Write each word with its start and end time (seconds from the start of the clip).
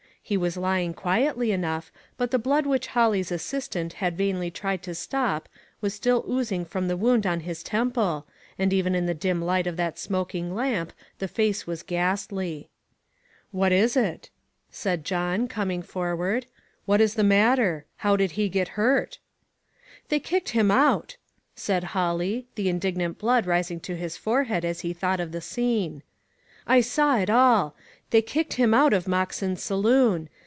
He 0.23 0.37
was 0.37 0.55
lying 0.55 0.93
quietly 0.93 1.51
enough, 1.51 1.91
but 2.15 2.31
the 2.31 2.39
blood 2.39 2.65
which 2.65 2.87
Holly's 2.95 3.33
assistant 3.33 3.93
had 3.93 4.15
339 4.15 4.15
34° 4.15 4.15
ONE 4.15 4.21
COMMONPLACE 4.21 4.23
DAY. 4.23 4.31
vainly 4.31 4.51
tried 4.51 4.83
to 4.83 4.95
stop 4.95 5.49
was 5.81 5.93
still 5.93 6.25
oozing 6.29 6.63
from 6.63 6.87
the 6.87 6.95
wound 6.95 7.25
on 7.27 7.41
his 7.41 7.61
temple, 7.63 8.25
and 8.57 8.71
even 8.71 8.95
in 8.95 9.07
the 9.07 9.13
dim 9.13 9.41
light 9.41 9.67
of 9.67 9.75
that 9.75 9.99
smoking 9.99 10.55
lamp 10.55 10.93
the 11.19 11.27
face 11.27 11.67
was 11.67 11.83
gastly." 11.83 12.69
What 13.51 13.73
is 13.73 13.97
it?" 13.97 14.29
said 14.71 15.03
John, 15.03 15.49
coming 15.49 15.81
forward. 15.81 16.45
"What 16.85 17.01
is 17.01 17.15
the 17.15 17.25
matter? 17.25 17.85
How 17.97 18.15
did 18.15 18.31
he 18.33 18.47
get 18.47 18.69
hurt?" 18.79 19.19
"They 20.07 20.21
kicked 20.21 20.49
him 20.49 20.71
out," 20.71 21.17
said 21.55 21.83
Holly, 21.83 22.47
the 22.55 22.69
indignant 22.69 23.17
blood 23.17 23.45
rising 23.45 23.81
to 23.81 23.97
his 23.97 24.15
forehead 24.15 24.63
as 24.63 24.79
he 24.79 24.93
thought 24.93 25.19
of 25.19 25.33
the 25.33 25.41
scene. 25.41 26.03
"I 26.67 26.79
saw 26.79 27.17
it 27.17 27.29
all. 27.29 27.75
They 28.11 28.21
kicked 28.21 28.55
him 28.55 28.73
out 28.73 28.91
of 28.91 29.07
Moxen's 29.07 29.63
saloon. 29.63 30.27